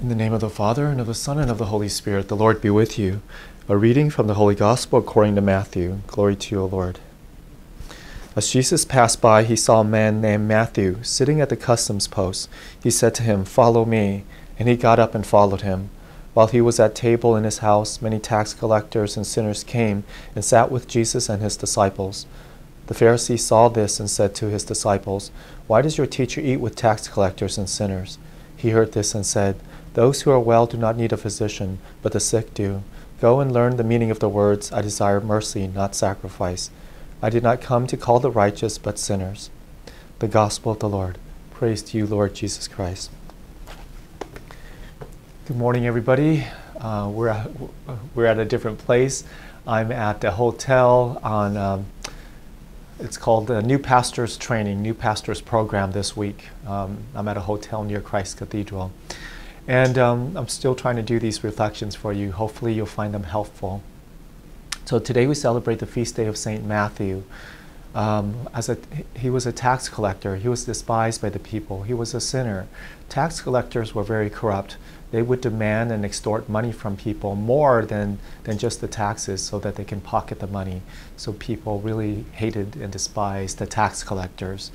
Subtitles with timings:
[0.00, 2.28] In the name of the Father, and of the Son, and of the Holy Spirit,
[2.28, 3.20] the Lord be with you.
[3.68, 5.98] A reading from the Holy Gospel according to Matthew.
[6.06, 7.00] Glory to you, O Lord.
[8.34, 12.48] As Jesus passed by, he saw a man named Matthew sitting at the customs post.
[12.82, 14.24] He said to him, Follow me.
[14.58, 15.90] And he got up and followed him.
[16.32, 20.04] While he was at table in his house, many tax collectors and sinners came
[20.34, 22.24] and sat with Jesus and his disciples.
[22.86, 25.30] The Pharisee saw this and said to his disciples,
[25.66, 28.16] Why does your teacher eat with tax collectors and sinners?
[28.56, 29.60] He heard this and said,
[29.94, 32.82] those who are well do not need a physician, but the sick do.
[33.20, 36.70] Go and learn the meaning of the words, I desire mercy, not sacrifice.
[37.20, 39.50] I did not come to call the righteous, but sinners.
[40.20, 41.18] The Gospel of the Lord.
[41.50, 43.10] Praise to you, Lord Jesus Christ.
[45.46, 46.46] Good morning, everybody.
[46.80, 47.50] Uh, we're, at,
[48.14, 49.24] we're at a different place.
[49.66, 51.86] I'm at a hotel on, um,
[53.00, 56.48] it's called the New Pastors Training, New Pastors Program this week.
[56.66, 58.92] Um, I'm at a hotel near Christ Cathedral.
[59.66, 62.32] And um, I'm still trying to do these reflections for you.
[62.32, 63.82] Hopefully, you'll find them helpful.
[64.84, 66.64] So, today we celebrate the feast day of St.
[66.64, 67.22] Matthew.
[67.94, 68.78] Um, as a,
[69.16, 72.68] he was a tax collector, he was despised by the people, he was a sinner.
[73.08, 74.76] Tax collectors were very corrupt.
[75.10, 79.58] They would demand and extort money from people more than, than just the taxes so
[79.58, 80.82] that they can pocket the money.
[81.16, 84.70] So people really hated and despised the tax collectors.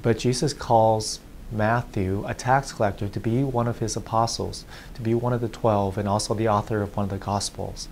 [0.00, 1.20] But Jesus calls
[1.52, 4.64] Matthew, a tax collector, to be one of his apostles,
[4.94, 7.88] to be one of the twelve, and also the author of one of the Gospels.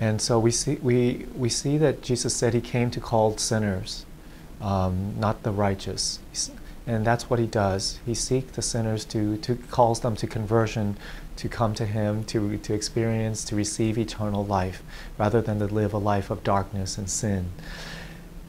[0.00, 4.06] And so we see, we, we see that Jesus said he came to call sinners,
[4.60, 6.18] um, not the righteous.
[6.86, 7.98] And that's what he does.
[8.04, 10.96] He seeks the sinners to, to calls them to conversion,
[11.36, 14.82] to come to him, to, to experience, to receive eternal life,
[15.16, 17.50] rather than to live a life of darkness and sin.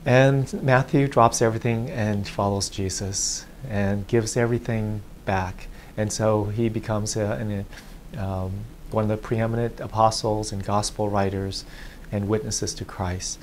[0.06, 5.68] And Matthew drops everything and follows Jesus and gives everything back.
[5.98, 7.66] And so he becomes a, an,
[8.20, 8.52] um,
[8.92, 11.66] one of the preeminent apostles and gospel writers
[12.12, 13.40] and witnesses to Christ.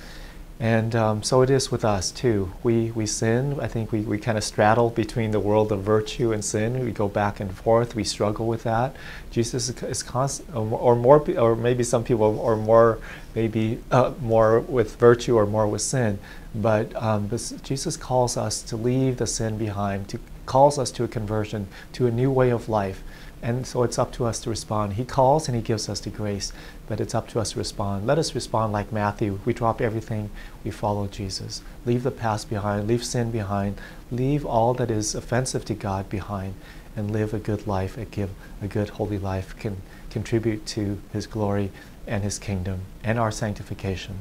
[0.62, 2.52] And um, so it is with us too.
[2.62, 3.58] We, we sin.
[3.58, 6.84] I think we, we kind of straddle between the world of virtue and sin.
[6.84, 7.96] We go back and forth.
[7.96, 8.94] We struggle with that.
[9.32, 13.00] Jesus is constant, or more, or maybe some people are more,
[13.34, 16.20] maybe uh, more with virtue or more with sin.
[16.54, 21.04] But um, this, Jesus calls us to leave the sin behind, to calls us to
[21.04, 23.02] a conversion, to a new way of life.
[23.42, 24.92] And so it's up to us to respond.
[24.92, 26.52] He calls and He gives us the grace,
[26.86, 28.06] but it's up to us to respond.
[28.06, 29.40] Let us respond like Matthew.
[29.44, 30.30] We drop everything,
[30.62, 31.60] we follow Jesus.
[31.84, 33.80] Leave the past behind, leave sin behind,
[34.12, 36.54] leave all that is offensive to God behind,
[36.94, 38.30] and live a good life, and give
[38.60, 39.78] a good holy life, can
[40.10, 41.72] contribute to His glory
[42.06, 44.18] and His kingdom and our sanctification.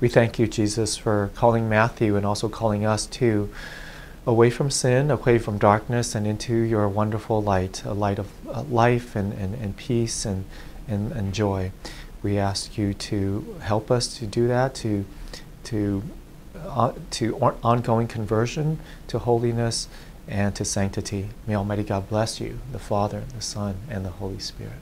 [0.00, 3.50] We thank you, Jesus, for calling Matthew and also calling us to
[4.26, 8.62] away from sin, away from darkness, and into your wonderful light, a light of uh,
[8.62, 10.44] life and, and, and peace and,
[10.88, 11.70] and, and joy.
[12.22, 15.04] We ask you to help us to do that, to,
[15.64, 16.02] to,
[16.56, 19.86] uh, to ongoing conversion to holiness
[20.26, 21.28] and to sanctity.
[21.46, 24.72] May Almighty God bless you, the Father, the Son, and the Holy Spirit.